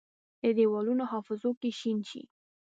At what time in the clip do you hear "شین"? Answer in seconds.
1.79-1.99